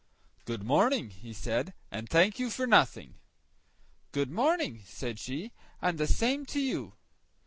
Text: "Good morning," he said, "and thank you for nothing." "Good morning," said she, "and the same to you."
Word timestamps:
"Good 0.45 0.63
morning," 0.63 1.11
he 1.11 1.31
said, 1.31 1.75
"and 1.91 2.09
thank 2.09 2.39
you 2.39 2.49
for 2.49 2.65
nothing." 2.65 3.19
"Good 4.11 4.31
morning," 4.31 4.81
said 4.87 5.19
she, 5.19 5.51
"and 5.79 5.99
the 5.99 6.07
same 6.07 6.43
to 6.47 6.59
you." 6.59 6.93